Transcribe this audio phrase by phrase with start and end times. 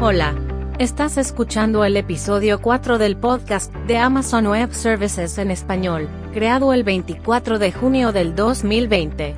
[0.00, 0.32] Hola.
[0.78, 6.84] Estás escuchando el episodio 4 del podcast de Amazon Web Services en español, creado el
[6.84, 9.34] 24 de junio del 2020.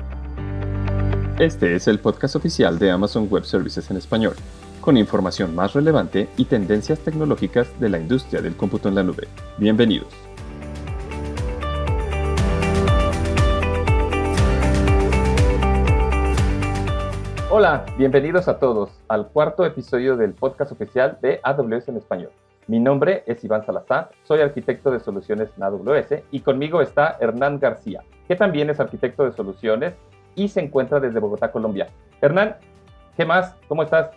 [1.39, 4.35] Este es el podcast oficial de Amazon Web Services en español,
[4.81, 9.27] con información más relevante y tendencias tecnológicas de la industria del cómputo en la nube.
[9.57, 10.30] Bienvenidos.
[17.61, 22.31] Hola, bienvenidos a todos al cuarto episodio del podcast oficial de AWS en español.
[22.65, 27.59] Mi nombre es Iván Salazar, soy arquitecto de soluciones en AWS y conmigo está Hernán
[27.59, 29.93] García, que también es arquitecto de soluciones
[30.33, 31.87] y se encuentra desde Bogotá, Colombia.
[32.19, 32.55] Hernán,
[33.15, 33.53] ¿qué más?
[33.67, 34.09] ¿Cómo estás?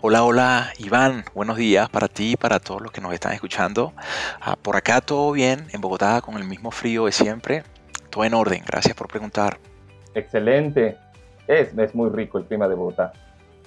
[0.00, 1.24] Hola, hola, Iván.
[1.34, 3.92] Buenos días para ti y para todos los que nos están escuchando.
[4.40, 7.64] Ah, por acá todo bien, en Bogotá con el mismo frío de siempre.
[8.08, 9.58] Todo en orden, gracias por preguntar.
[10.14, 10.96] Excelente.
[11.48, 13.12] Es, es muy rico el clima de Bogotá.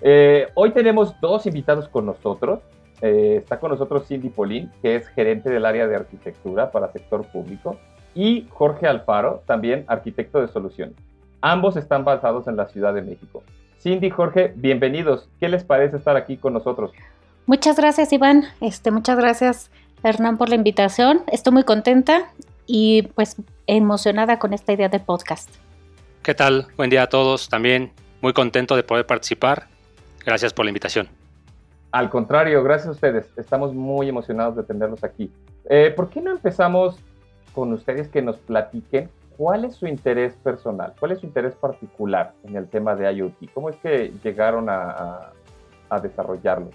[0.02, 2.60] Eh, hoy tenemos dos invitados con nosotros.
[3.02, 7.26] Eh, está con nosotros Cindy Polín, que es gerente del área de arquitectura para sector
[7.26, 7.78] público,
[8.14, 10.96] y Jorge Alfaro, también arquitecto de soluciones.
[11.42, 13.42] Ambos están basados en la Ciudad de México.
[13.80, 15.28] Cindy, Jorge, bienvenidos.
[15.40, 16.92] ¿Qué les parece estar aquí con nosotros?
[17.48, 18.44] Muchas gracias, Iván.
[18.60, 19.72] Este, muchas gracias,
[20.04, 21.22] Hernán, por la invitación.
[21.32, 22.32] Estoy muy contenta
[22.68, 25.50] y pues emocionada con esta idea de podcast.
[26.24, 26.68] ¿Qué tal?
[26.78, 27.50] Buen día a todos.
[27.50, 27.92] También
[28.22, 29.66] muy contento de poder participar.
[30.24, 31.10] Gracias por la invitación.
[31.92, 33.26] Al contrario, gracias a ustedes.
[33.38, 35.32] Estamos muy emocionados de tenerlos aquí.
[35.68, 37.00] Eh, ¿Por qué no empezamos
[37.54, 40.94] con ustedes que nos platiquen cuál es su interés personal?
[41.00, 43.52] ¿Cuál es su interés particular en el tema de IoT?
[43.56, 45.32] ¿Cómo es que llegaron a,
[45.90, 46.70] a desarrollarlo?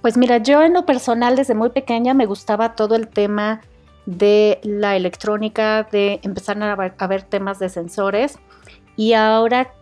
[0.00, 3.62] Pues mira, yo en lo personal desde muy pequeña me gustaba todo el tema
[4.06, 8.38] de la electrónica, de empezar a ver, a ver temas de sensores
[8.96, 9.72] y ahora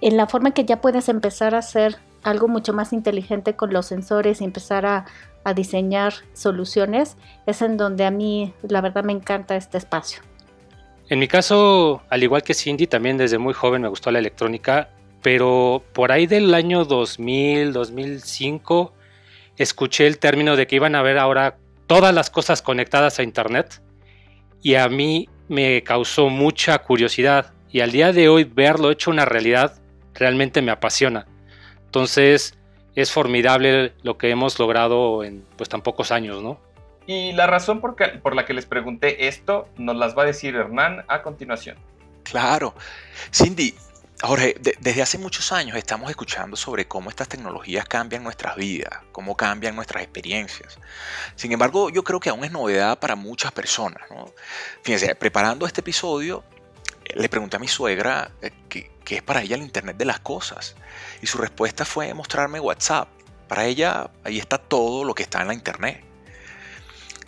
[0.00, 3.86] en la forma que ya puedes empezar a hacer algo mucho más inteligente con los
[3.86, 5.06] sensores y empezar a,
[5.44, 10.20] a diseñar soluciones, es en donde a mí la verdad me encanta este espacio.
[11.08, 14.90] En mi caso, al igual que Cindy, también desde muy joven me gustó la electrónica,
[15.22, 18.92] pero por ahí del año 2000, 2005,
[19.56, 23.82] escuché el término de que iban a ver ahora todas las cosas conectadas a Internet
[24.62, 29.26] y a mí me causó mucha curiosidad y al día de hoy verlo hecho una
[29.26, 29.74] realidad
[30.14, 31.26] realmente me apasiona.
[31.84, 32.54] Entonces
[32.94, 36.58] es formidable lo que hemos logrado en pues tan pocos años, ¿no?
[37.06, 40.24] Y la razón por, que, por, la que les pregunté esto nos las va a
[40.24, 41.76] decir Hernán a continuación.
[42.22, 42.74] Claro.
[43.30, 43.74] Cindy,
[44.22, 49.00] Jorge, de, desde hace muchos años estamos escuchando sobre cómo estas tecnologías cambian nuestras vidas,
[49.12, 50.78] cómo cambian nuestras experiencias.
[51.34, 54.02] Sin embargo, yo creo que aún es novedad para muchas personas.
[54.08, 54.32] ¿no?
[54.82, 56.42] Fíjense, preparando este episodio,
[57.14, 60.76] le pregunté a mi suegra eh, qué, es para ella el Internet de las Cosas.
[61.22, 63.08] Y su respuesta fue mostrarme WhatsApp.
[63.48, 66.04] Para ella ahí está todo lo que está en la Internet.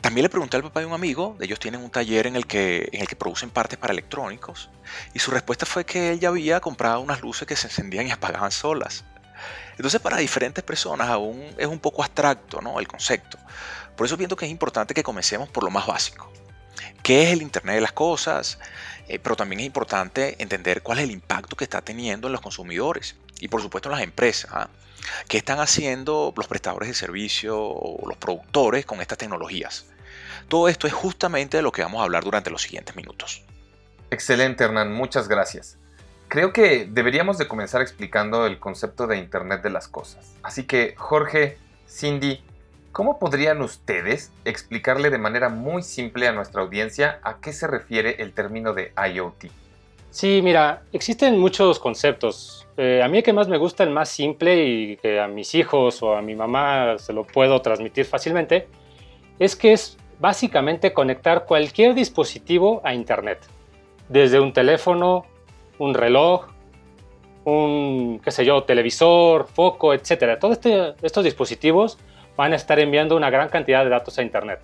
[0.01, 2.89] También le pregunté al papá de un amigo, ellos tienen un taller en el, que,
[3.19, 4.71] producen partes para electrónicos,
[5.13, 8.13] y su respuesta fue que él ya había comprado unas luces que se encendían y
[8.13, 9.05] apagaban solas.
[9.73, 12.79] Entonces para diferentes personas aún es un poco abstracto ¿no?
[12.79, 13.39] el concepto.
[13.97, 16.33] Por eso viendo que es importante que comencemos por lo más básico.
[17.03, 18.59] ¿Qué es el Internet de las Cosas?
[19.09, 22.41] Eh, pero también es importante entender cuál es el impacto que está teniendo en los
[22.41, 24.51] consumidores y por supuesto en las empresas.
[24.53, 24.69] ¿ah?
[25.29, 29.87] ¿Qué están haciendo los prestadores de servicio o los productores con estas tecnologías?
[30.49, 33.43] Todo esto es justamente de lo que vamos a hablar durante los siguientes minutos.
[34.11, 34.93] Excelente, Hernán.
[34.93, 35.77] Muchas gracias.
[36.29, 40.35] Creo que deberíamos de comenzar explicando el concepto de Internet de las Cosas.
[40.43, 41.59] Así que, Jorge,
[41.89, 42.43] Cindy,
[42.93, 48.23] ¿Cómo podrían ustedes explicarle de manera muy simple a nuestra audiencia a qué se refiere
[48.23, 49.47] el término de IoT?
[50.11, 52.67] Sí, mira, existen muchos conceptos.
[52.77, 55.55] Eh, a mí el que más me gusta, el más simple y que a mis
[55.55, 58.69] hijos o a mi mamá se lo puedo transmitir fácilmente,
[59.39, 63.39] es que es básicamente conectar cualquier dispositivo a Internet.
[64.09, 65.27] Desde un teléfono,
[65.79, 66.47] un reloj,
[67.45, 70.39] un, qué sé yo, televisor, foco, etc.
[70.41, 71.99] Todos este, estos dispositivos
[72.39, 74.61] van a estar enviando una gran cantidad de datos a Internet.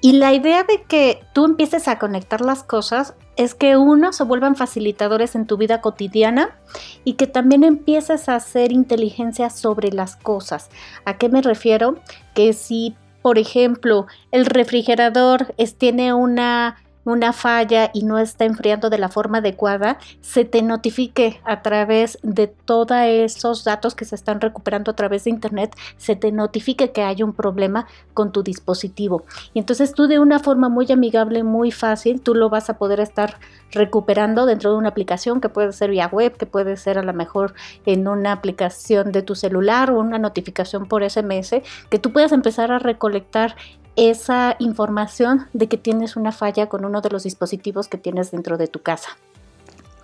[0.00, 4.24] Y la idea de que tú empieces a conectar las cosas es que uno se
[4.24, 6.56] vuelvan facilitadores en tu vida cotidiana
[7.04, 10.70] y que también empieces a hacer inteligencia sobre las cosas.
[11.04, 11.96] ¿A qué me refiero?
[12.32, 18.98] Que si, por ejemplo, el refrigerador tiene una una falla y no está enfriando de
[18.98, 24.40] la forma adecuada, se te notifique a través de todos esos datos que se están
[24.40, 29.24] recuperando a través de Internet, se te notifique que hay un problema con tu dispositivo.
[29.54, 33.00] Y entonces tú de una forma muy amigable, muy fácil, tú lo vas a poder
[33.00, 33.38] estar
[33.72, 37.12] recuperando dentro de una aplicación que puede ser vía web, que puede ser a lo
[37.12, 37.54] mejor
[37.86, 42.72] en una aplicación de tu celular o una notificación por SMS, que tú puedas empezar
[42.72, 43.56] a recolectar
[43.96, 48.56] esa información de que tienes una falla con uno de los dispositivos que tienes dentro
[48.56, 49.16] de tu casa.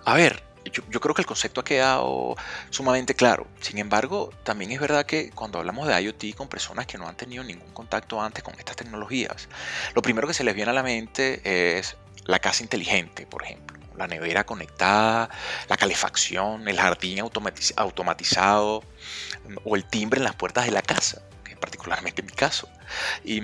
[0.05, 2.35] A ver, yo, creo que el concepto ha quedado
[2.69, 3.47] sumamente claro.
[3.61, 7.15] Sin embargo, también es verdad que cuando hablamos de IoT con personas que no han
[7.15, 9.47] tenido ningún contacto antes con estas tecnologías,
[9.95, 13.77] lo primero que se les viene a la mente es la casa inteligente, por ejemplo.
[13.95, 15.29] La nevera conectada,
[15.69, 18.83] la calefacción, el jardín automatizado
[19.63, 21.23] o el timbre en las puertas de la casa,
[21.59, 22.69] particularmente mi caso.
[23.23, 23.41] Y,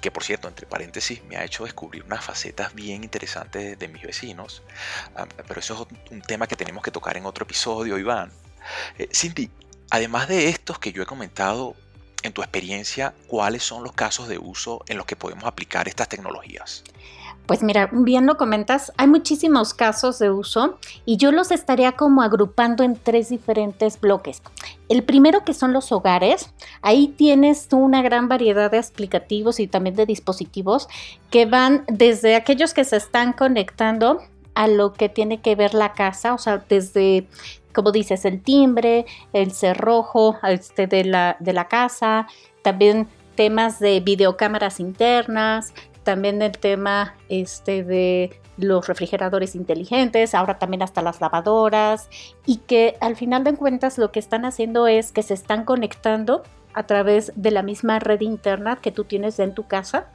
[0.00, 4.02] que por cierto, entre paréntesis, me ha hecho descubrir unas facetas bien interesantes de, mis
[4.02, 4.62] vecinos.
[5.14, 8.32] Ah, pero eso es un tema que tenemos que tocar en otro episodio, Iván.
[8.98, 9.48] Eh, Cindy,
[9.90, 11.76] además de estos que yo he comentado,
[12.22, 16.08] en tu experiencia, ¿cuáles son los casos de uso en los que podemos aplicar estas
[16.08, 16.84] tecnologías?
[17.46, 22.22] Pues mira, bien lo comentas, hay muchísimos casos de uso y yo los estaría como
[22.22, 24.40] agrupando en tres diferentes bloques.
[24.88, 29.96] El primero que son los hogares, ahí tienes una gran variedad de aplicativos y también
[29.96, 30.88] de dispositivos
[31.30, 34.20] que van desde aquellos que se están conectando
[34.54, 37.26] a lo que tiene que ver la casa, o sea, desde
[37.72, 42.26] como dices, el timbre, el cerrojo este, de, la, de la casa,
[42.62, 50.82] también temas de videocámaras internas, también el tema este, de los refrigeradores inteligentes, ahora también
[50.82, 52.08] hasta las lavadoras,
[52.46, 56.42] y que al final de cuentas lo que están haciendo es que se están conectando
[56.72, 60.08] a través de la misma red interna que tú tienes en tu casa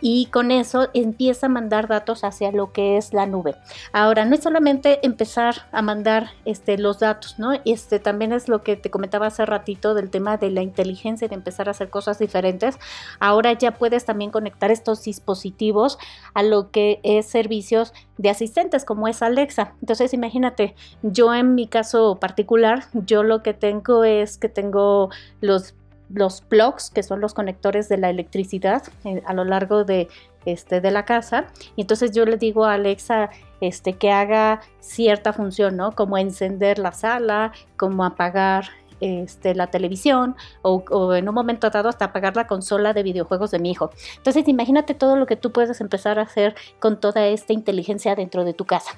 [0.00, 3.56] y con eso empieza a mandar datos hacia lo que es la nube.
[3.92, 7.52] Ahora, no es solamente empezar a mandar este, los datos, ¿no?
[7.64, 11.28] Este también es lo que te comentaba hace ratito del tema de la inteligencia y
[11.28, 12.78] de empezar a hacer cosas diferentes.
[13.18, 15.98] Ahora ya puedes también conectar estos dispositivos
[16.34, 19.74] a lo que es servicios de asistentes como es Alexa.
[19.80, 25.10] Entonces, imagínate, yo en mi caso particular, yo lo que tengo es que tengo
[25.40, 25.74] los
[26.12, 30.08] los plugs, que son los conectores de la electricidad eh, a lo largo de,
[30.44, 31.46] este, de la casa.
[31.76, 33.30] Y entonces yo le digo a Alexa
[33.60, 35.92] este, que haga cierta función, ¿no?
[35.92, 38.70] Como encender la sala, como apagar
[39.00, 43.50] este, la televisión o, o, en un momento dado hasta apagar la consola de videojuegos
[43.50, 43.90] de mi hijo.
[44.18, 48.44] Entonces imagínate todo lo que tú puedes empezar a hacer con toda esta inteligencia dentro
[48.44, 48.92] de tu casa.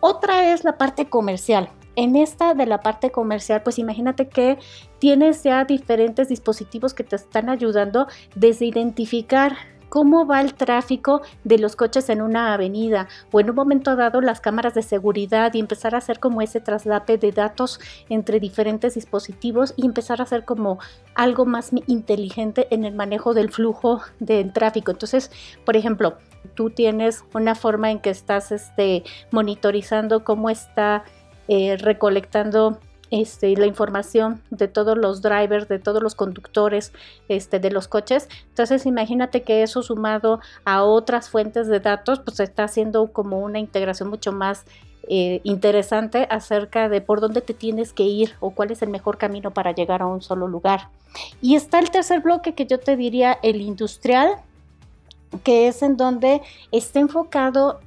[0.00, 1.70] Otra es la parte comercial.
[2.00, 4.56] En esta de la parte comercial, pues imagínate que
[5.00, 9.54] tienes ya diferentes dispositivos que te están ayudando desde identificar
[9.90, 14.22] cómo va el tráfico de los coches en una avenida o en un momento dado
[14.22, 18.94] las cámaras de seguridad y empezar a hacer como ese traslape de datos entre diferentes
[18.94, 20.78] dispositivos y empezar a hacer como
[21.14, 24.90] algo más inteligente en el manejo del flujo del tráfico.
[24.90, 25.30] Entonces,
[25.66, 26.16] por ejemplo,
[26.54, 31.04] tú tienes una forma en que estás este, monitorizando cómo está
[31.52, 32.78] eh, recolectando
[33.10, 36.92] este, la información de todos los drivers, de todos los conductores
[37.26, 38.28] este, de los coches.
[38.50, 43.58] Entonces imagínate que eso sumado a otras fuentes de datos, pues está haciendo como una
[43.58, 44.64] integración mucho más
[45.08, 49.18] eh, interesante acerca de por dónde te tienes que ir o cuál es el mejor
[49.18, 50.86] camino para llegar a un solo lugar.
[51.42, 54.36] Y está el tercer bloque que yo te diría, el industrial,
[55.42, 57.80] que es en donde está enfocado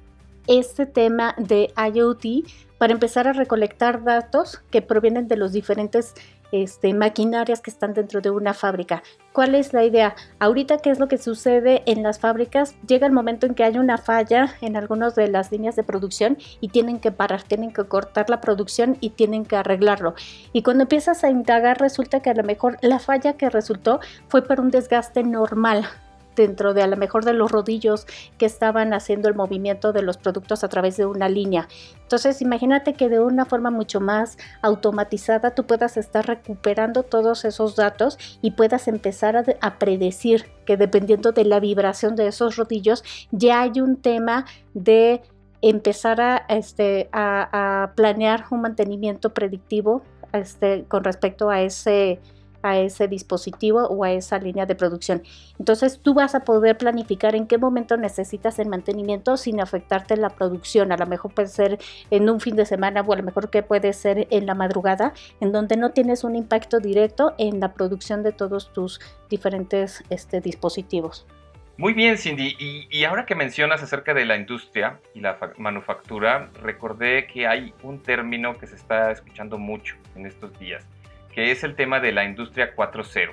[0.48, 2.46] este tema de IoT
[2.84, 6.16] para empezar a recolectar datos que provienen de los diferentes
[6.52, 9.04] este, maquinarias que están dentro de una fábrica.
[9.32, 10.16] ¿Cuál es la idea?
[10.40, 12.76] Ahorita, ¿qué es lo que sucede en las fábricas?
[12.86, 16.38] Llega el momento en que hay una falla en algunas de las líneas de producción
[16.60, 20.14] y tienen que parar, tienen que cortar la producción y tienen que arreglarlo.
[20.52, 24.42] Y cuando empiezas a indagar, resulta que a lo mejor la falla que resultó fue
[24.42, 25.88] por un desgaste normal
[26.36, 28.06] dentro de a lo mejor de los rodillos
[28.38, 31.68] que estaban haciendo el movimiento de los productos a través de una línea.
[32.02, 37.76] Entonces imagínate que de una forma mucho más automatizada tú puedas estar recuperando todos esos
[37.76, 43.62] datos y puedas empezar a, predecir que dependiendo de la vibración de esos rodillos ya
[43.62, 45.22] hay un tema de
[45.62, 52.20] empezar a, este, a, planear un mantenimiento predictivo este, con respecto a ese
[52.64, 55.22] a ese dispositivo o a esa línea de producción.
[55.60, 60.30] Entonces tú vas a poder planificar en qué momento necesitas el mantenimiento sin afectarte la
[60.30, 60.92] producción.
[60.92, 61.78] A lo mejor puede ser
[62.10, 65.14] en un fin de semana o a lo mejor que puede ser en la madrugada,
[65.40, 70.42] en donde no tienes un impacto directo en la producción de todos tus diferentes este,
[70.42, 71.28] dispositivos.
[71.76, 72.56] Muy bien, Cindy.
[72.60, 78.00] Y, ahora que mencionas acerca de la industria y la manufactura, recordé que hay un
[78.00, 80.88] término que se está escuchando mucho en estos días,
[81.34, 83.32] que es el tema de la industria 4.0.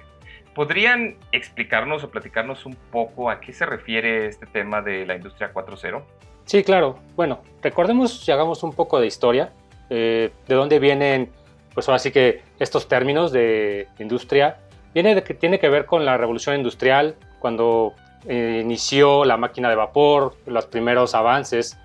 [0.54, 5.52] ¿Podrían explicarnos o platicarnos un poco a qué se refiere este tema de la industria
[5.52, 6.02] 4.0?
[6.45, 6.99] Sí, claro.
[7.14, 9.52] Bueno, recordemos y hagamos un poco de historia,
[9.88, 11.30] eh, de dónde vienen,
[11.73, 14.59] pues ahora sí que estos términos de industria.
[14.92, 17.95] Viene tiene que ver con la revolución industrial, cuando
[18.26, 21.78] eh, inició la máquina de vapor, los primeros avances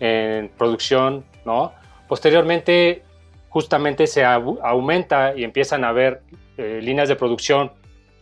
[0.00, 1.72] en producción, ¿no?
[2.08, 3.02] Posteriormente,
[3.52, 6.22] justamente se aumenta y empiezan a haber
[6.56, 7.70] eh, líneas de producción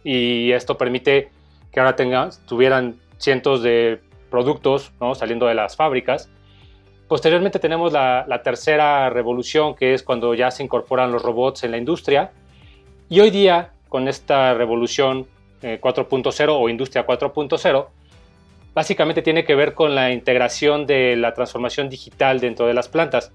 [0.02, 1.30] y esto permite
[1.70, 1.94] que ahora
[2.46, 6.28] tuvieran cientos de productos saliendo de las fábricas.
[7.06, 11.78] Posteriormente tenemos la, tercera revolución, que es cuando ya se incorporan los robots en la
[11.78, 12.32] industria.
[13.08, 15.28] Y hoy día, con esta revolución
[15.62, 17.86] 4.0 eh, o industria 4.0,
[18.74, 23.32] básicamente tiene que ver con la integración de la transformación digital dentro de las plantas.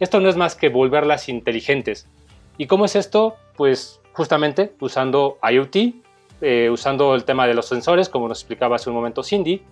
[0.00, 2.08] Esto no es más que volverlas inteligentes.
[2.56, 3.36] ¿Y cómo es esto?
[3.56, 5.76] Pues justamente usando IoT,
[6.40, 9.62] eh, usando el tema de los sensores, como nos explicaba hace un momento Cindy.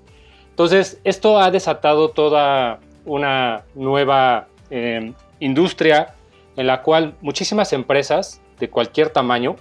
[0.50, 6.14] Entonces, esto ha desatado toda una nueva eh, industria
[6.56, 9.56] en la cual muchísimas empresas de cualquier tamaño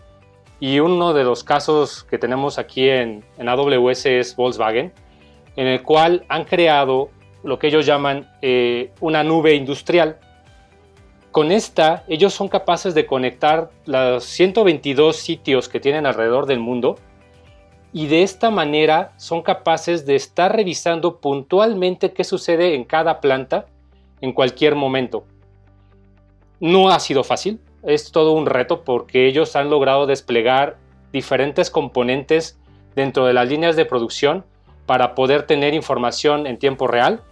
[0.60, 4.94] y uno de los casos que tenemos aquí en, AWS es Volkswagen,
[5.56, 7.10] en el cual han creado
[7.44, 10.18] lo que ellos llaman eh, una nube industrial.
[11.36, 16.96] Con esta, ellos son capaces de conectar los 122 sitios que tienen alrededor del mundo
[17.92, 23.66] y de esta manera son capaces de estar revisando puntualmente qué sucede en cada planta
[24.22, 25.26] en cualquier momento.
[26.62, 30.78] No ha sido fácil, es todo un reto porque ellos han logrado desplegar
[31.12, 32.58] diferentes componentes
[32.96, 34.46] dentro de las líneas de producción
[34.86, 37.24] para poder tener información en tiempo real.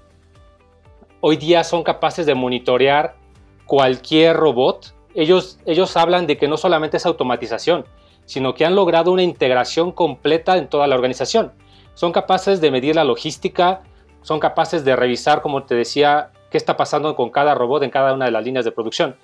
[1.21, 3.22] Hoy día son capaces de monitorear
[3.65, 4.93] cualquier robot.
[5.15, 7.85] Ellos, ellos hablan de que no solamente es automatización,
[8.25, 11.51] sino que han logrado una integración completa en toda la organización.
[11.93, 13.81] Son capaces de medir la logística,
[14.21, 18.13] son capaces de revisar, como te decía, qué está pasando con cada robot en cada
[18.13, 19.15] una de las líneas de producción.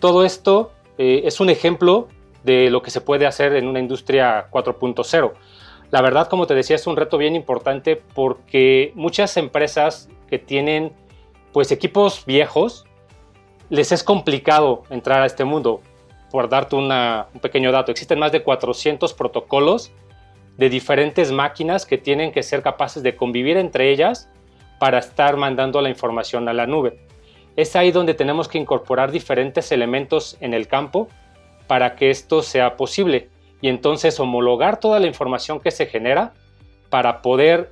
[0.00, 2.08] Todo esto eh, es un ejemplo
[2.44, 5.32] de lo que se puede hacer en una industria 4.0.
[5.90, 10.92] La verdad, como te decía, es un reto bien importante porque muchas empresas que tienen
[11.52, 12.84] pues equipos viejos
[13.70, 15.80] les es complicado entrar a este mundo.
[16.30, 16.92] Por darte un
[17.40, 19.92] pequeño dato, existen más de 400 protocolos
[20.56, 24.28] de diferentes máquinas que tienen que ser capaces de convivir entre ellas
[24.78, 26.98] para estar mandando la información a la nube.
[27.56, 31.08] Es ahí donde tenemos que incorporar diferentes elementos en el campo
[31.66, 33.28] para que esto sea posible
[33.60, 36.32] y entonces homologar toda la información que se genera
[36.90, 37.70] para poder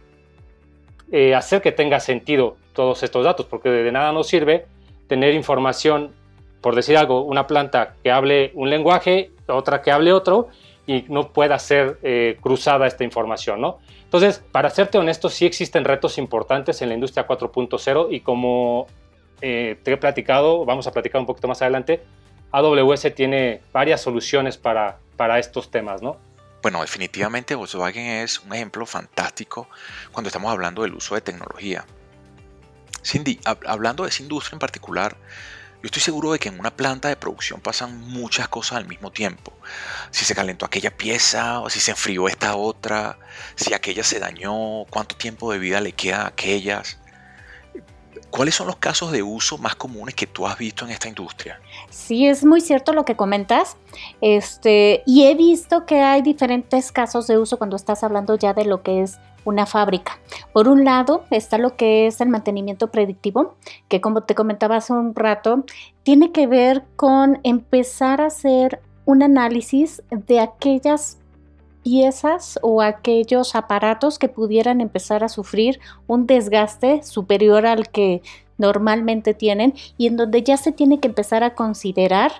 [1.12, 4.66] eh, hacer que tenga sentido todos estos datos, porque de nada nos sirve
[5.06, 6.12] tener información,
[6.60, 10.48] por decir algo, una planta que hable un lenguaje, otra que hable otro,
[10.86, 13.78] y no pueda ser eh, cruzada esta información, ¿no?
[14.04, 18.86] Entonces, para serte honesto, sí existen retos importantes en la industria 4.0 y como
[19.40, 22.02] eh, te he platicado, vamos a platicar un poquito más adelante,
[22.52, 26.16] AWS tiene varias soluciones para, para estos temas, ¿no?
[26.62, 29.68] Bueno, definitivamente Volkswagen es un ejemplo fantástico
[30.12, 31.84] cuando estamos hablando del uso de tecnología.
[33.06, 35.16] Cindy, hablando de esa industria en particular,
[35.80, 39.12] yo estoy seguro de que en una planta de producción pasan muchas cosas al mismo
[39.12, 39.52] tiempo.
[40.10, 43.18] Si se calentó aquella pieza o si se enfrió esta otra,
[43.54, 46.98] si aquella se dañó, cuánto tiempo de vida le queda a aquellas.
[48.36, 51.58] ¿Cuáles son los casos de uso más comunes que tú has visto en esta industria?
[51.88, 53.78] Sí, es muy cierto lo que comentas.
[54.20, 58.66] Este, y he visto que hay diferentes casos de uso cuando estás hablando ya de
[58.66, 60.18] lo que es una fábrica.
[60.52, 63.54] Por un lado está lo que es el mantenimiento predictivo,
[63.88, 65.64] que como te comentaba hace un rato,
[66.02, 71.16] tiene que ver con empezar a hacer un análisis de aquellas
[71.86, 75.78] piezas o aquellos aparatos que pudieran empezar a sufrir
[76.08, 78.22] un desgaste superior al que
[78.58, 82.32] normalmente tienen y en donde ya se tiene que empezar a considerar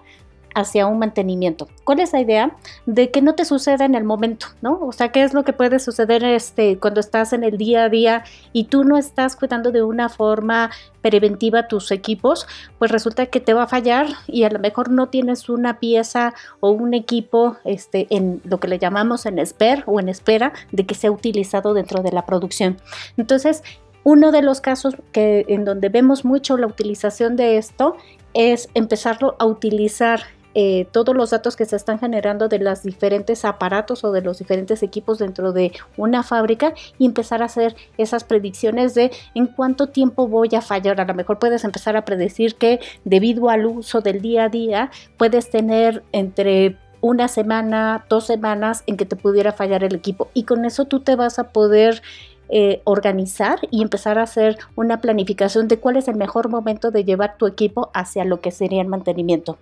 [0.57, 1.69] hacia un mantenimiento.
[1.85, 2.57] ¿Cuál es la idea?
[2.87, 4.81] De que no te suceda en el momento, ¿no?
[4.81, 7.89] O sea, ¿qué es lo que puede suceder este, cuando estás en el día a
[7.91, 10.71] día y tú no estás cuidando de una forma
[11.03, 12.47] preventiva tus equipos?
[12.79, 16.33] Pues resulta que te va a fallar y a lo mejor no tienes una pieza
[16.61, 20.87] o un equipo este, en lo que le llamamos en spare o en espera de
[20.87, 22.79] que sea utilizado dentro de la producción.
[23.19, 23.63] Entonces,
[24.05, 27.97] uno de los casos que en donde vemos mucho la utilización de esto
[28.35, 30.21] es empezarlo a utilizar
[30.59, 34.39] eh, todos los datos que se están generando de los diferentes aparatos o de los
[34.39, 39.89] diferentes equipos dentro de una fábrica y empezar a hacer esas predicciones de en cuánto
[39.89, 40.99] tiempo voy a fallar.
[40.99, 44.91] A lo mejor puedes empezar a predecir que debido al uso del día a día
[45.19, 50.45] puedes tener entre una semana, dos semanas en que te pudiera fallar el equipo y
[50.45, 52.01] con eso tú te vas a poder
[52.49, 57.05] eh, organizar y empezar a hacer una planificación de cuál es el mejor momento de
[57.05, 59.59] llevar tu equipo hacia lo que sería el mantenimiento.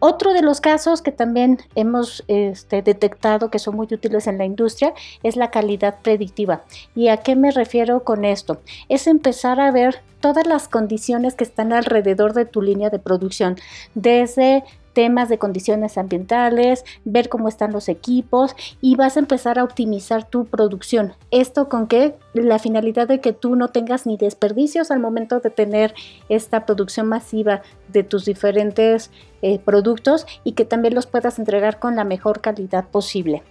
[0.00, 4.44] Otro de los casos que también hemos este, detectado que son muy útiles en la
[4.44, 6.62] industria es la calidad predictiva.
[6.94, 8.60] ¿Y a qué me refiero con esto?
[8.88, 13.56] Es empezar a ver todas las condiciones que están alrededor de tu línea de producción,
[13.94, 14.64] desde
[14.98, 20.28] temas de condiciones ambientales, ver cómo están los equipos y vas a empezar a optimizar
[20.28, 21.12] tu producción.
[21.30, 25.50] Esto con que la finalidad de que tú no tengas ni desperdicios al momento de
[25.50, 25.94] tener
[26.28, 31.94] esta producción masiva de tus diferentes eh, productos y que también los puedas entregar con
[31.94, 33.44] la mejor calidad posible.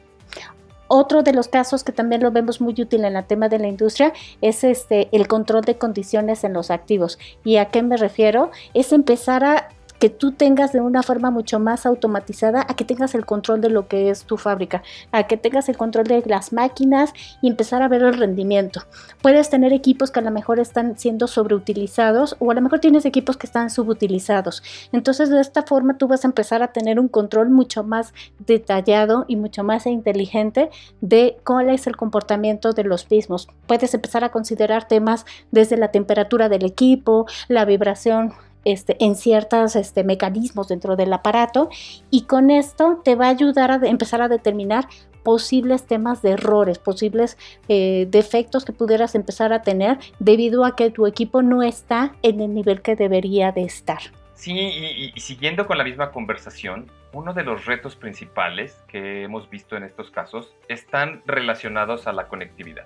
[0.89, 3.67] Otro de los casos que también lo vemos muy útil en el tema de la
[3.67, 4.11] industria
[4.41, 7.17] es este el control de condiciones en los activos.
[7.45, 8.51] ¿Y a qué me refiero?
[8.73, 13.15] Es empezar a que tú tengas de una forma mucho más automatizada a que tengas
[13.15, 16.53] el control de lo que es tu fábrica, a que tengas el control de las
[16.53, 18.81] máquinas y empezar a ver el rendimiento.
[19.21, 23.05] Puedes tener equipos que a lo mejor están siendo sobreutilizados o a lo mejor tienes
[23.05, 24.63] equipos que están subutilizados.
[24.91, 28.13] Entonces de esta forma tú vas a empezar a tener un control mucho más
[28.45, 30.69] detallado y mucho más inteligente
[31.01, 33.47] de cuál es el comportamiento de los mismos.
[33.65, 38.33] Puedes empezar a considerar temas desde la temperatura del equipo, la vibración
[38.67, 41.69] este, en ciertos este, mecanismos dentro del aparato
[42.11, 44.87] y con esto te va a ayudar a empezar a determinar
[45.23, 47.37] posibles temas de errores, posibles
[47.69, 52.41] eh, defectos que pudieras empezar a tener debido a que tu equipo no está en
[52.41, 53.99] el nivel que debería de estar.
[54.35, 59.75] Sí, y, siguiendo con la misma conversación, uno de los retos principales que hemos visto
[59.77, 62.85] en estos casos están relacionados a la conectividad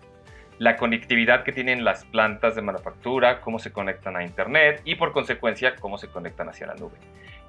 [0.62, 5.12] la conectividad que tienen las plantas de manufactura, cómo se conectan a Internet y por
[5.12, 6.98] consecuencia cómo se conectan hacia la nube.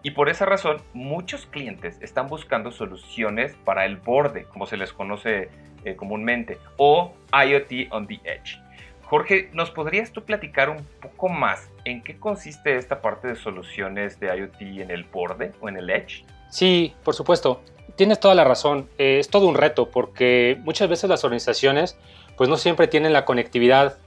[0.03, 4.95] Y por esa razón, muchos clientes están buscando soluciones para el borde, como se les
[4.95, 5.51] conoce
[5.85, 8.59] eh, comúnmente, o IoT on the Edge.
[9.03, 14.19] Jorge, ¿nos podrías tú platicar un poco más en qué consiste esta parte de soluciones
[14.21, 16.25] de IoT en el borde o en el Edge?
[16.49, 17.61] Sí, por supuesto.
[17.95, 18.89] Tienes toda la razón.
[18.97, 21.99] Eh, es todo un reto porque muchas veces las organizaciones
[22.43, 23.99] pues no siempre tienen la conectividad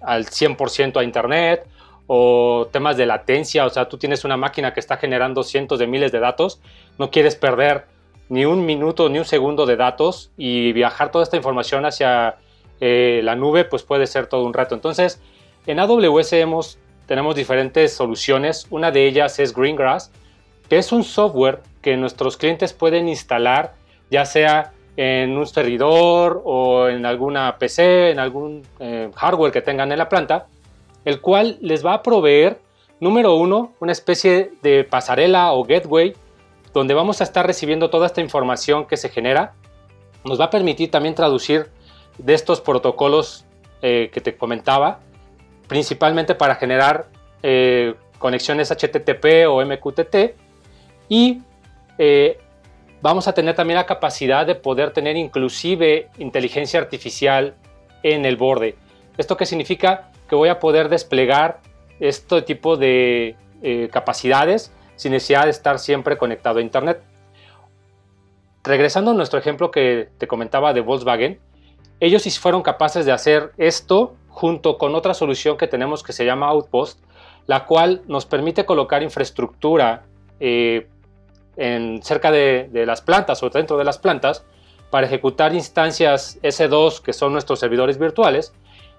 [0.00, 1.64] al 100% a Internet
[2.08, 5.86] o temas de latencia, o sea, tú tienes una máquina que está generando cientos de
[5.86, 6.60] miles de datos,
[6.98, 7.84] no quieres perder
[8.30, 12.38] ni un minuto ni un segundo de datos y viajar toda esta información hacia
[12.80, 14.74] eh, la nube, pues puede ser todo un reto.
[14.74, 15.22] Entonces,
[15.64, 16.34] en AWS
[17.06, 20.10] tenemos diferentes soluciones, una de ellas es Greengrass,
[20.68, 23.76] que es un software que nuestros clientes pueden instalar,
[24.10, 29.92] ya sea en un servidor o en alguna PC, en algún eh, hardware que tengan
[29.92, 30.48] en la planta,
[31.04, 32.58] el cual les va a proveer,
[32.98, 36.14] número uno, una especie de pasarela o gateway
[36.74, 39.54] donde vamos a estar recibiendo toda esta información que se genera.
[40.24, 41.68] Nos va a permitir también traducir
[42.18, 43.44] de estos protocolos
[43.82, 44.98] eh, que te comentaba,
[45.68, 47.06] principalmente para generar
[47.44, 50.34] eh, conexiones HTTP o MQTT
[51.08, 51.40] y
[53.00, 57.54] vamos a tener también la capacidad de poder tener inclusive inteligencia artificial
[58.02, 58.76] en el borde.
[59.16, 60.10] ¿Esto qué significa?
[60.28, 61.60] Que voy a poder desplegar
[62.00, 67.00] este tipo de eh, capacidades sin necesidad de estar siempre conectado a Internet.
[68.64, 71.40] Regresando a nuestro ejemplo que te comentaba de Volkswagen,
[72.00, 76.24] ellos sí fueron capaces de hacer esto junto con otra solución que tenemos que se
[76.24, 77.00] llama Outpost,
[77.46, 80.04] la cual nos permite colocar infraestructura
[80.38, 80.86] eh,
[81.58, 84.44] en, cerca de, las plantas o dentro de las plantas
[84.90, 88.54] para ejecutar instancias S2 que son nuestros servidores virtuales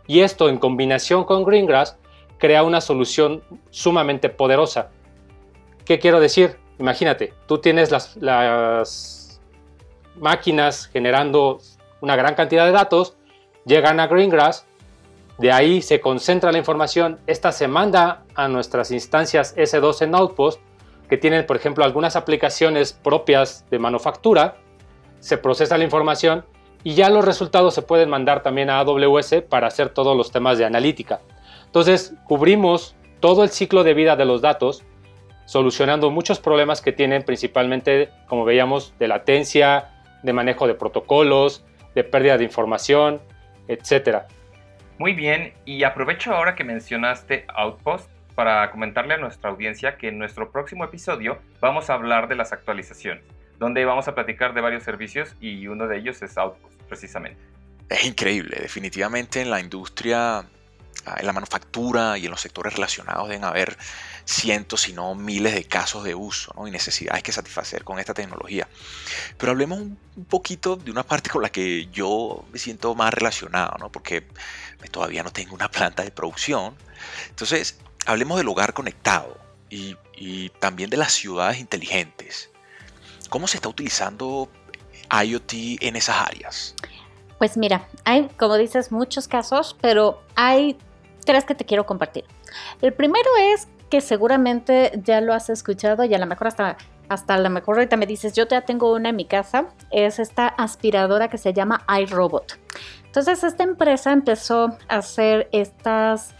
[0.05, 1.97] y esto en combinación con Greengrass
[2.37, 4.89] crea una solución sumamente poderosa.
[5.85, 6.57] ¿Qué quiero decir?
[6.77, 9.41] Imagínate, tú tienes las, las
[10.15, 11.59] máquinas generando
[12.01, 13.15] una gran cantidad de datos,
[13.65, 14.65] llegan a Greengrass,
[15.37, 20.61] de ahí se concentra la información, esta se manda a nuestras instancias S2 en Outpost
[21.09, 24.55] que tienen, por ejemplo, algunas aplicaciones propias de manufactura,
[25.19, 26.45] se procesa la información
[26.83, 30.57] y ya los resultados se pueden mandar también a AWS para hacer todos los temas
[30.57, 31.19] de analítica.
[31.65, 34.83] Entonces, cubrimos todo el ciclo de vida de los datos,
[35.45, 39.89] solucionando muchos problemas que tienen principalmente, como veíamos, de latencia,
[40.23, 43.19] de manejo de protocolos, de pérdida de información,
[43.67, 44.23] etc.
[44.99, 50.17] Muy bien, y aprovecho ahora que mencionaste Outpost para comentarle a nuestra audiencia que en
[50.17, 53.21] nuestro próximo episodio vamos a hablar de las actualizaciones,
[53.57, 57.37] donde vamos a platicar de varios servicios y uno de ellos es Outpost, precisamente.
[57.89, 60.45] Es increíble, definitivamente en la industria
[61.05, 63.77] Ah, en la manufactura y en los sectores relacionados deben haber
[64.25, 68.67] cientos, si no miles de casos de uso y necesidades que satisfacer con esta tecnología.
[69.37, 69.97] Pero hablemos un,
[70.29, 73.89] poquito de una parte con la que yo me siento más relacionado, ¿no?
[73.89, 74.27] porque
[74.91, 76.75] todavía no tengo una planta de producción.
[77.29, 79.37] Entonces, hablemos del hogar conectado
[79.69, 79.95] y,
[80.59, 82.49] también de las ciudades inteligentes.
[83.29, 84.49] ¿Cómo se está utilizando
[85.09, 86.75] IoT en esas áreas?
[87.37, 90.77] Pues mira, hay, como dices, muchos casos, pero hay
[91.25, 92.25] tres que te quiero compartir.
[92.81, 97.35] El primero es que seguramente ya lo has escuchado y a lo mejor hasta, hasta
[97.35, 100.47] a lo mejor ahorita me dices, yo ya tengo una en mi casa, es esta
[100.47, 102.59] aspiradora que se llama iRobot.
[103.05, 106.35] Entonces esta empresa empezó a hacer estas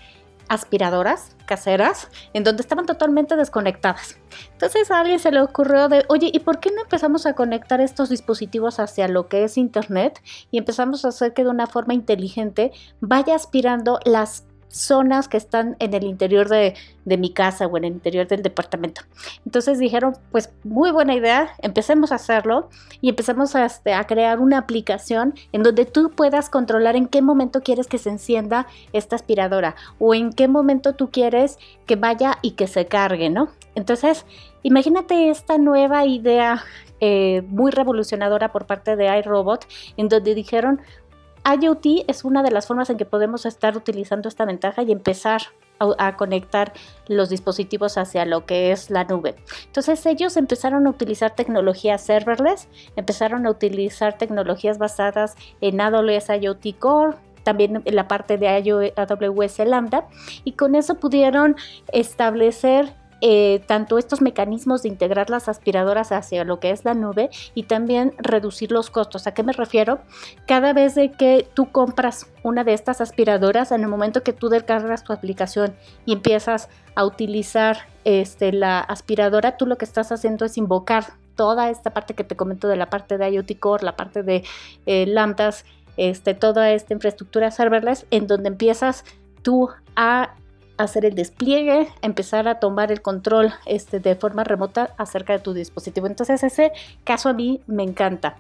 [0.50, 4.18] aspiradoras caseras en donde estaban totalmente desconectadas.
[4.52, 7.82] Entonces a alguien se le ocurrió de, oye, ¿y por qué no empezamos a conectar
[7.82, 11.94] estos dispositivos hacia lo que es Internet y empezamos a hacer que de una forma
[11.94, 17.86] inteligente vaya aspirando las zonas que están en el interior de, mi casa o en
[17.86, 19.02] el interior del departamento.
[19.44, 22.70] Entonces dijeron, pues muy buena idea, empecemos a hacerlo
[23.02, 27.24] y empezamos a, este, a, crear una aplicación en donde tú puedas controlar en qué
[27.24, 32.38] momento quieres que se encienda esta aspiradora o en qué momento tú quieres que vaya
[32.44, 33.50] y que se cargue, ¿no?
[33.74, 34.26] Entonces,
[34.62, 36.64] imagínate esta nueva idea
[37.02, 40.82] eh, muy revolucionadora por parte de iRobot, en donde dijeron,
[41.56, 45.42] IoT es una de las formas en que podemos estar utilizando esta ventaja y empezar
[45.80, 46.74] a, conectar
[47.08, 49.36] los dispositivos hacia lo que es la nube.
[49.66, 56.78] Entonces ellos empezaron a utilizar tecnologías serverless, empezaron a utilizar tecnologías basadas en AWS IoT
[56.78, 58.50] Core, también en la parte de
[58.96, 60.08] AWS Lambda,
[60.44, 61.56] y con eso pudieron
[61.94, 67.30] establecer eh, tanto estos mecanismos de integrar las aspiradoras hacia lo que es la nube
[67.54, 69.28] y también reducir los costos.
[69.28, 70.00] ¿A qué me refiero?
[70.48, 74.50] Cada vez de que tú compras una de estas aspiradoras, en el momento que tú
[74.50, 80.46] descargas tu aplicación y empiezas a utilizar este, la aspiradora, tú lo que estás haciendo
[80.46, 81.06] es invocar
[81.36, 84.44] toda esta parte que te comento de la parte de IoT Core, la parte de
[84.86, 85.06] eh,
[85.98, 89.04] este, toda esta infraestructura serverless, en donde empiezas
[89.42, 90.36] tú a
[90.80, 95.54] hacer el despliegue, empezar a tomar el control este, de forma remota acerca de tu
[95.54, 96.08] dispositivo.
[96.08, 96.72] Entonces ese
[97.04, 98.38] caso a mí me encanta.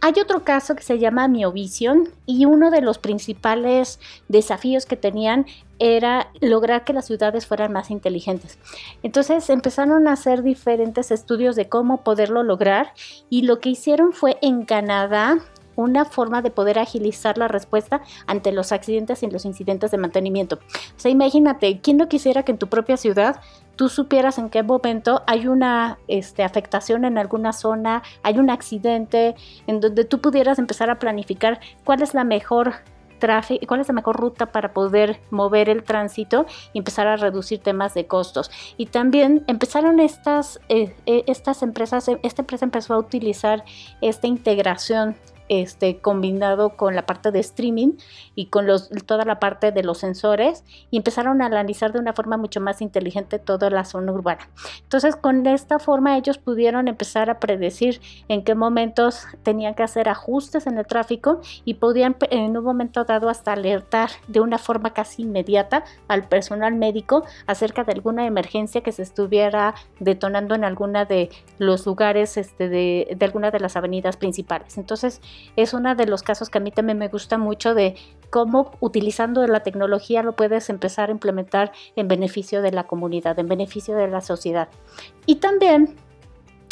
[0.00, 5.46] Hay otro caso que se llama Miovision y uno de los principales desafíos que tenían
[5.80, 8.58] era lograr que las ciudades fueran más inteligentes.
[9.02, 12.92] Entonces empezaron a hacer diferentes estudios de cómo poderlo lograr
[13.28, 15.38] y lo que hicieron fue en Canadá
[15.78, 20.56] una forma de poder agilizar la respuesta ante los accidentes y los incidentes de mantenimiento.
[20.56, 23.40] O sea, imagínate, ¿quién no quisiera que en tu propia ciudad
[23.76, 29.36] tú supieras en qué momento hay una este, afectación en alguna zona, hay un accidente,
[29.68, 32.74] en donde tú pudieras empezar a planificar cuál es la mejor
[33.20, 37.60] tráfico, cuál es la mejor ruta para poder mover el tránsito y empezar a reducir
[37.60, 38.50] temas de costos.
[38.76, 43.64] Y también empezaron estas, eh, eh, estas empresas, esta empresa empezó a utilizar
[44.00, 45.16] esta integración
[45.48, 47.92] este, combinado con la parte de streaming
[48.34, 52.12] y con los, toda la parte de los sensores y empezaron a analizar de una
[52.12, 54.48] forma mucho más inteligente toda la zona urbana.
[54.82, 60.08] Entonces con esta forma ellos pudieron empezar a predecir en qué momentos tenían que hacer
[60.08, 64.92] ajustes en el tráfico y podían en un momento dado hasta alertar de una forma
[64.92, 71.04] casi inmediata al personal médico acerca de alguna emergencia que se estuviera detonando en alguna
[71.04, 74.78] de los lugares este, de, de alguna de las avenidas principales.
[74.78, 75.20] Entonces
[75.56, 77.96] es uno de los casos que a mí también me gusta mucho de
[78.30, 83.46] cómo utilizando la tecnología lo puedes empezar a implementar en beneficio de la comunidad, en
[83.46, 84.68] beneficio de la sociedad.
[85.26, 85.96] Y también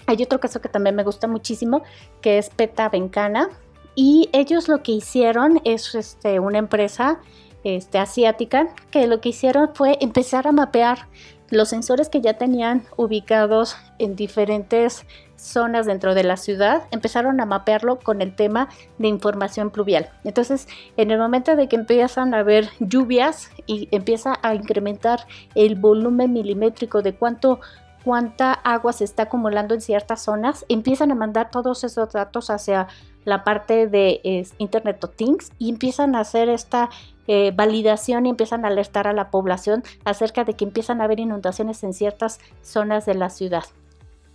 [0.07, 1.83] hay otro caso que también me gusta muchísimo,
[2.21, 3.49] que es Peta Bencana.
[3.95, 7.21] Y ellos lo que hicieron es este, una empresa
[7.65, 11.09] este, asiática que lo que hicieron fue empezar a mapear
[11.51, 15.07] los sensores que ya tenían ubicados en diferentes
[15.37, 20.11] zonas dentro de la ciudad, empezaron a mapearlo con el tema de información pluvial.
[20.25, 25.77] Entonces, en el momento de que empiezan a haber lluvias y empieza a incrementar el
[25.77, 27.61] volumen milimétrico de cuánto
[28.07, 32.87] cuánta agua se está acumulando en ciertas zonas, empiezan a mandar todos esos datos hacia
[33.25, 34.21] la parte de
[34.59, 36.89] Internet of Things y empiezan a hacer esta
[37.29, 41.21] eh, validación y empiezan a alertar a la población acerca de que empiezan a haber
[41.21, 43.65] inundaciones en ciertas zonas de la ciudad.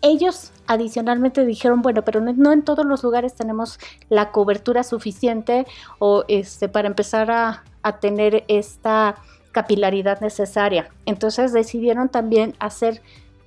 [0.02, 5.68] Ellos adicionalmente dijeron, bueno, pero no, en todos los lugares tenemos la cobertura suficiente
[6.00, 9.16] o este, para empezar a, a tener esta
[9.52, 10.90] capilaridad necesaria.
[11.06, 13.02] Entonces decidieron también hacer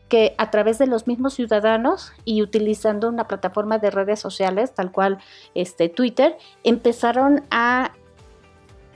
[0.09, 4.93] que a través de los mismos ciudadanos y utilizando una plataforma de redes sociales, tal
[4.93, 5.19] cual
[5.55, 7.93] este, Twitter, empezaron a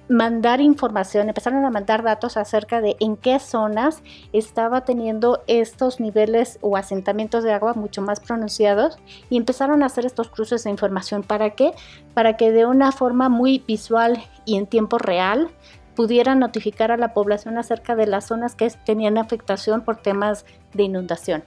[0.09, 6.59] mandar información, empezaron a mandar datos acerca de en qué zonas estaba teniendo estos niveles
[6.63, 11.23] o asentamientos de agua mucho más pronunciados y empezaron a hacer estos cruces de información.
[11.23, 11.73] ¿Para qué?
[12.15, 15.51] Para que de una forma muy visual y en tiempo real
[15.95, 20.85] pudieran notificar a la población acerca de las zonas que tenían afectación por temas de
[20.85, 21.45] inundación.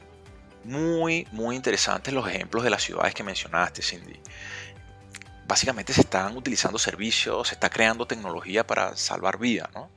[0.63, 4.19] Muy, muy interesantes los ejemplos de las ciudades que mencionaste, Cindy
[5.51, 9.91] básicamente se están utilizando servicios, se está creando tecnología para salvar vidas, ¿no?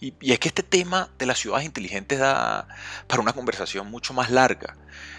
[0.00, 2.66] Y, es que este tema de las ciudades inteligentes da
[3.06, 4.76] para una conversación mucho más larga.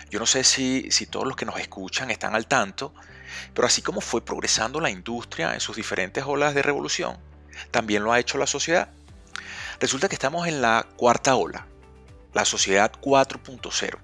[0.10, 2.94] Yo no sé si, si todos los que nos escuchan están al tanto,
[3.54, 7.18] pero así como fue progresando la industria en sus diferentes olas de revolución,
[7.72, 8.90] también lo ha hecho la sociedad.
[9.80, 11.66] Resulta que estamos en la cuarta ola,
[12.34, 14.00] la sociedad 4.0,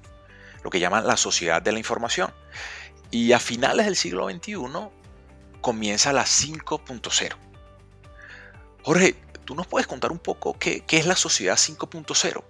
[0.63, 2.33] lo que llaman la sociedad de la información.
[3.11, 4.55] Y a finales del siglo XXI
[5.65, 7.33] comienza la 5.0.
[8.83, 12.43] Jorge, ¿tú nos puedes contar un poco qué, es la sociedad 5.0?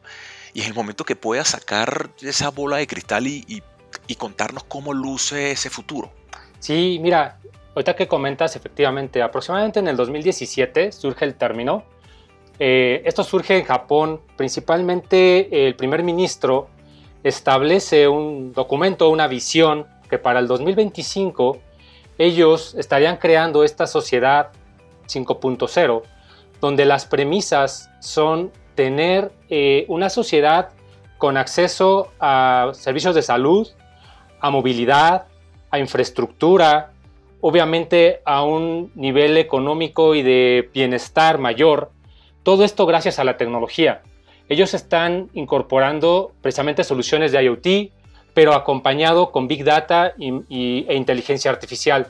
[0.54, 3.64] Y es el momento que puedas sacar esa bola de cristal y,
[4.18, 6.12] contarnos cómo luce ese futuro.
[6.60, 7.40] Sí, mira,
[7.74, 11.86] ahorita que comentas, efectivamente, aproximadamente en el 2017 surge el término.
[12.60, 16.68] Eh, esto surge en Japón, principalmente el primer ministro
[17.24, 21.62] establece un documento, una visión que para el 2025
[22.18, 24.52] ellos estarían creando esta sociedad
[25.08, 26.02] 5.0,
[26.62, 30.70] donde las premisas son tener eh, una sociedad
[31.18, 33.68] con acceso a servicios de salud,
[34.40, 35.28] a movilidad,
[35.72, 36.92] a infraestructura,
[37.42, 41.92] obviamente a un nivel económico y de bienestar mayor.
[42.44, 44.02] Todo esto gracias a la tecnología.
[44.50, 47.92] Ellos están incorporando precisamente soluciones de IoT,
[48.36, 52.08] pero acompañado con Big Data y, e inteligencia artificial.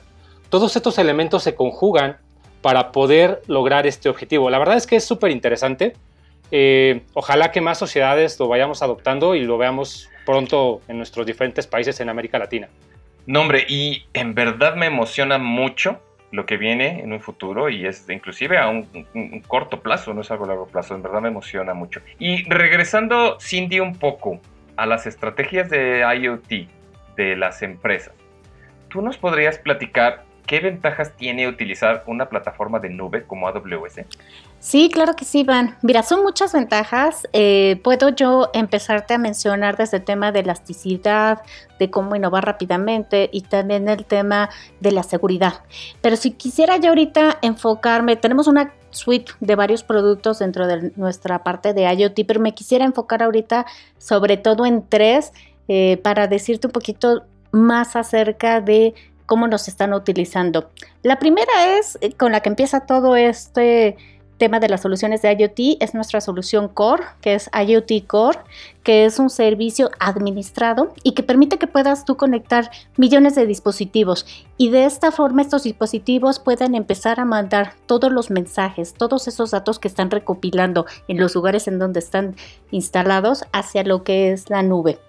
[0.50, 2.18] Todos estos elementos se conjugan
[2.62, 4.50] para poder lograr este objetivo.
[4.50, 5.94] La verdad es que es súper interesante.
[6.52, 11.68] Eh, ojalá que más sociedades lo vayamos adoptando y lo veamos pronto en nuestros diferentes
[11.68, 12.70] países en América Latina.
[13.28, 16.00] No, hombre, y en verdad me emociona mucho
[16.32, 18.88] lo que viene en un futuro y es inclusive a un,
[19.48, 22.02] corto plazo, no es algo largo plazo, en verdad me emociona mucho.
[22.18, 24.40] Y regresando, Cindy, un poco
[24.78, 26.70] a las estrategias de IoT
[27.16, 28.14] de las empresas,
[28.90, 34.02] ¿tú nos podrías platicar qué ventajas tiene utilizar una plataforma de nube como AWS?
[34.60, 35.78] Sí, claro que sí, Van.
[35.84, 37.28] Mira, son muchas ventajas.
[37.34, 41.44] Eh, puedo yo empezarte a mencionar desde el tema de elasticidad,
[41.78, 45.62] de cómo innovar rápidamente y también el tema de la seguridad.
[46.02, 51.44] Pero si quisiera yo ahorita enfocarme, tenemos una suite de varios productos dentro de nuestra
[51.44, 53.66] parte de IoT, pero me quisiera enfocar ahorita
[53.98, 55.32] sobre todo en tres
[55.68, 58.94] eh, para decirte un poquito más acerca de
[59.26, 60.70] cómo nos están utilizando.
[61.04, 63.98] La primera es eh, con la que empieza todo este
[64.38, 68.40] tema de las soluciones de IoT es nuestra solución Core, que es IoT Core,
[68.84, 74.26] que es un servicio administrado y que permite que puedas tú conectar millones de dispositivos.
[74.58, 79.52] Y de esta forma estos dispositivos puedan empezar a mandar todos los mensajes, todos esos
[79.52, 82.36] datos que están recopilando en los lugares en donde están
[82.72, 85.00] instalados hacia lo que es la nube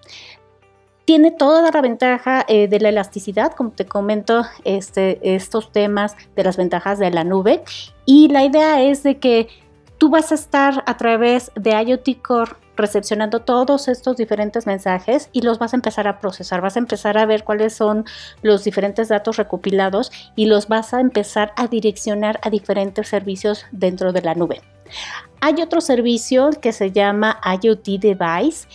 [1.07, 6.43] tiene toda la ventaja eh, de la elasticidad, como te comento, este, estos temas de
[6.43, 7.63] las ventajas de la nube.
[8.05, 9.47] Y la idea es de que
[9.97, 15.43] tú vas a estar a través de IoT Core recepcionando todos estos diferentes mensajes y
[15.43, 18.03] los vas a empezar a procesar, vas a empezar a ver cuáles son
[18.41, 24.11] los diferentes datos recopilados y los vas a empezar a direccionar a diferentes servicios dentro
[24.11, 24.61] de la nube.
[25.39, 28.67] Hay otro servicio que se llama IoT Device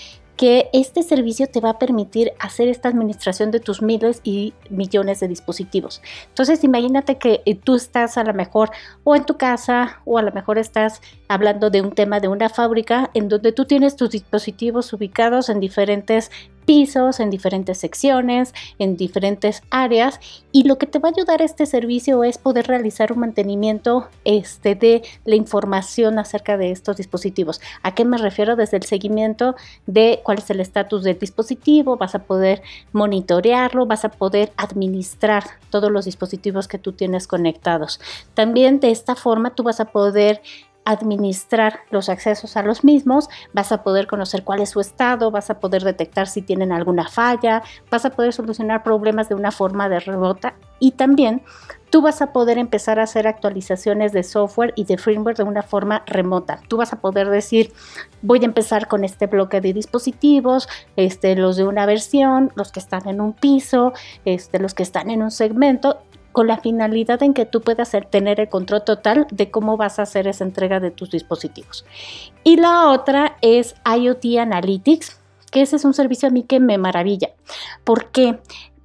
[0.43, 5.21] que este servicio te va a permitir hacer esta administración de tus miles y millones
[5.21, 6.03] de dispositivos.
[6.31, 8.73] Entonces, imagínate que eh, tú estás a lo mejor
[9.05, 12.49] o en tu casa o a lo mejor estás hablando de un tema de una
[12.49, 16.33] fábrica en donde tú tienes tus dispositivos ubicados en diferentes
[16.65, 20.21] pisos, en diferentes secciones, en diferentes áreas
[20.53, 24.75] y lo que te va a ayudar este servicio es poder realizar un mantenimiento este,
[24.75, 27.61] de la información acerca de estos dispositivos.
[27.83, 28.57] ¿A qué me refiero?
[28.57, 29.55] Desde el seguimiento
[29.87, 35.45] de cuál es el estatus del dispositivo, vas a poder monitorearlo, vas a poder administrar
[35.71, 38.01] todos los dispositivos que tú tienes conectados.
[38.35, 40.43] También de esta forma tú vas a poder
[40.85, 45.51] administrar los accesos a los mismos, vas a poder conocer cuál es su estado, vas
[45.51, 49.89] a poder detectar si tienen alguna falla, vas a poder solucionar problemas de una forma
[49.89, 51.43] de rebota y también
[51.91, 55.63] tú vas a poder empezar a hacer actualizaciones de software y de firmware de una
[55.63, 56.59] forma remota.
[56.67, 57.73] Tú vas a poder decir,
[58.23, 62.81] voy a empezar con este bloque de dispositivos, este, los de una versión, los que
[62.81, 63.93] están en un piso,
[64.25, 66.01] este, los que están en un segmento,
[66.33, 70.03] con la finalidad en que tú puedas tener el control total de cómo vas a
[70.03, 71.85] hacer esa entrega de tus dispositivos.
[72.45, 76.79] Y la otra es IoT Analytics, que ese es un servicio a mí que me
[76.79, 77.31] maravilla.
[77.85, 78.39] ¿Por qué?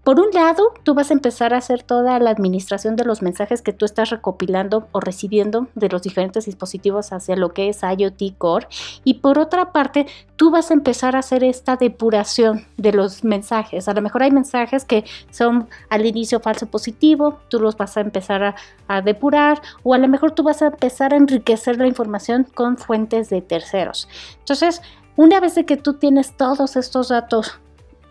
[0.07, 3.61] Por un lado, tú vas a empezar a hacer toda la administración de los mensajes
[3.61, 8.37] que tú estás recopilando o recibiendo de los diferentes dispositivos hacia lo que es IoT
[8.37, 8.69] Core.
[9.03, 10.05] Y por otra parte,
[10.37, 13.89] tú vas a empezar a hacer esta depuración de los mensajes.
[13.89, 17.99] A lo mejor hay mensajes que son al inicio falso positivo, tú los vas a
[17.99, 18.55] empezar
[18.87, 22.77] a, depurar o a lo mejor tú vas a empezar a enriquecer la información con
[22.77, 24.07] fuentes de terceros.
[24.39, 24.81] Entonces,
[25.17, 27.59] una vez que tú tienes todos estos datos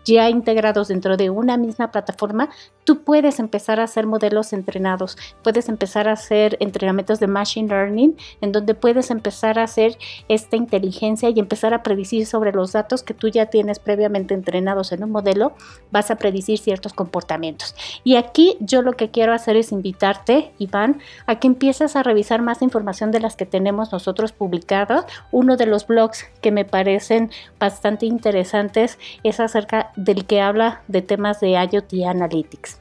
[0.07, 2.49] ya integrados dentro de una misma plataforma,
[2.87, 8.15] tú puedes empezar a hacer modelos entrenados, puedes empezar a hacer entrenamientos de machine learning,
[8.39, 9.97] en donde puedes empezar a hacer
[10.29, 14.93] esta inteligencia y empezar a predecir sobre los datos que tú ya tienes previamente entrenados
[14.93, 15.51] en un modelo,
[15.91, 17.75] vas a predecir ciertos comportamientos.
[18.05, 22.41] Y aquí yo lo que quiero hacer es invitarte, Iván, a que empieces a revisar
[22.41, 25.03] más información de las que tenemos nosotros publicadas.
[25.33, 31.01] Uno de los blogs que me parecen bastante interesantes es acerca del que habla de
[31.01, 32.76] temas de IoT Analytics.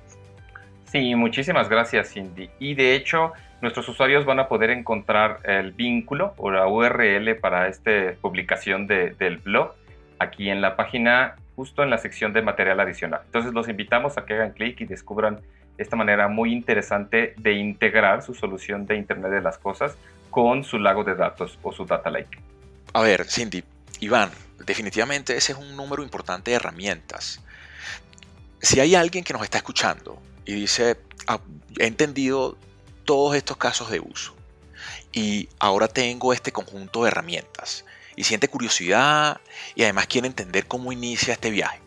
[0.86, 2.48] Sí, muchísimas gracias Cindy.
[2.58, 7.68] Y de hecho, nuestros usuarios van a poder encontrar el vínculo o la URL para
[7.68, 9.74] esta publicación del blog
[10.18, 13.20] aquí en la página, justo en la sección de material adicional.
[13.26, 15.40] Entonces los invitamos a que hagan clic y descubran
[15.78, 19.96] esta manera muy interesante de integrar su solución de Internet de las Cosas
[20.30, 22.38] con su lago de datos o su data lake.
[22.94, 23.62] A ver, Cindy,
[24.00, 24.30] Iván,
[24.64, 27.42] definitivamente ese es un número importante de herramientas.
[28.60, 31.40] Si hay alguien que nos está escuchando y dice, ah,
[31.78, 32.56] he entendido
[33.04, 34.34] todos estos casos de uso
[35.12, 37.84] y ahora tengo este conjunto de herramientas
[38.16, 39.40] y siente curiosidad
[39.74, 41.80] y además quiere entender cómo inicia este viaje.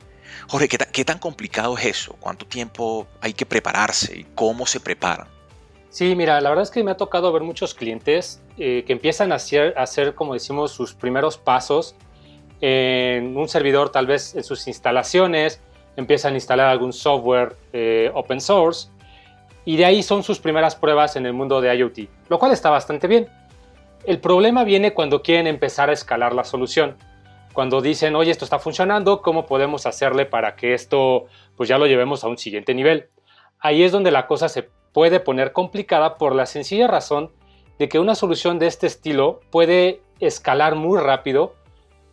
[0.48, 2.16] Jorge, ¿qué, tan complicado es eso?
[2.20, 5.28] ¿Cuánto tiempo hay que prepararse y cómo se preparan?
[5.90, 9.32] Sí, mira, la verdad es que me ha tocado ver muchos clientes eh, que empiezan
[9.32, 11.96] a hacer, a hacer, como decimos, sus primeros pasos
[12.62, 15.62] en un servidor, tal vez en sus instalaciones,
[15.96, 18.90] empiezan a instalar algún software eh, open source
[19.66, 22.70] y de ahí son sus primeras pruebas en el mundo de IoT, lo cual está
[22.70, 23.28] bastante bien.
[24.06, 26.98] El problema viene cuando quieren empezar a escalar la solución.
[27.54, 31.26] Cuando dicen, oye, esto está funcionando, ¿cómo podemos hacerle para que esto
[31.58, 33.10] pues ya lo llevemos a un siguiente nivel?
[33.60, 37.32] Ahí es donde la cosa se puede poner complicada por la sencilla razón
[37.78, 41.56] de que una solución de este estilo puede escalar muy rápido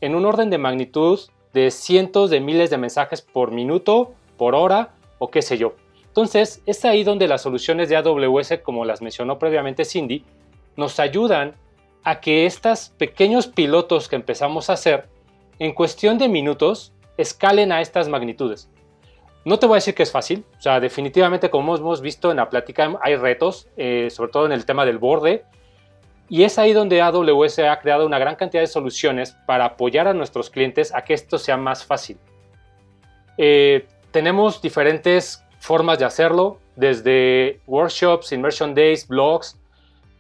[0.01, 1.21] en un orden de magnitud
[1.57, 5.73] de cientos de miles de mensajes por minuto, por hora o qué sé yo.
[6.07, 10.23] Entonces, es ahí donde las soluciones de AWS, como las mencionó previamente Cindy,
[10.77, 11.55] nos ayudan
[12.05, 15.09] a que estos pequeños pilotos que empezamos a hacer,
[15.59, 18.69] en cuestión de minutos, escalen a estas magnitudes.
[19.47, 22.37] No te voy a decir que es fácil, o sea, definitivamente como hemos visto en
[22.37, 25.45] la plática hay retos, eh, sobre todo en el tema del borde,
[26.29, 30.15] y es ahí donde AWS ha creado una gran cantidad de soluciones para apoyar a
[30.15, 32.19] nuestros clientes a que esto sea más fácil.
[33.39, 39.59] Eh, tenemos diferentes formas de hacerlo, desde workshops, immersion days, blogs,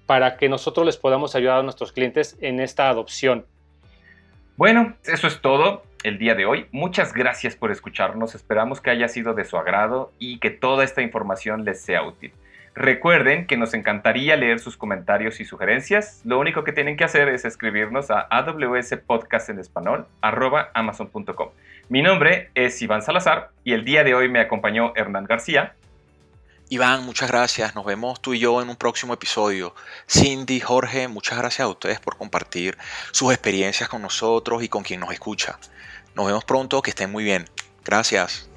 [0.06, 3.44] para que nosotros les podamos ayudar a nuestros clientes en esta adopción.
[4.56, 6.66] Bueno, eso es todo el día de hoy.
[6.70, 8.34] Muchas gracias por escucharnos.
[8.34, 12.32] Esperamos que haya sido de su agrado y que toda esta información les sea útil.
[12.76, 16.20] Recuerden que nos encantaría leer sus comentarios y sugerencias.
[16.24, 18.28] Lo único que tienen que hacer es escribirnos a
[19.06, 21.48] Podcast en español amazon.com.
[21.88, 25.74] Mi nombre es Iván Salazar y el día de hoy me acompañó Hernán García.
[26.68, 27.74] Iván, muchas gracias.
[27.74, 29.74] Nos vemos tú y yo en un próximo episodio.
[30.06, 32.76] Cindy, Jorge, muchas gracias a ustedes por compartir
[33.10, 35.58] sus experiencias con nosotros y con quien nos escucha.
[36.14, 37.46] Nos vemos pronto, que estén muy bien.
[37.86, 38.50] Gracias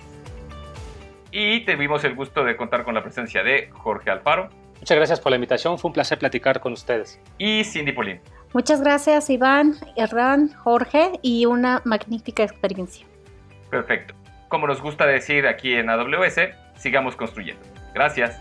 [1.31, 4.49] y tuvimos el gusto de contar con la presencia de Jorge Alfaro.
[4.79, 7.19] Muchas gracias por la invitación, fue un placer platicar con ustedes.
[7.37, 8.21] Y Cindy Polín.
[8.53, 13.05] Muchas gracias Iván, Hernán, Jorge y una magnífica experiencia.
[13.69, 14.15] Perfecto.
[14.47, 16.39] Como nos gusta decir aquí en AWS,
[16.75, 17.61] sigamos construyendo.
[17.93, 18.39] Gracias.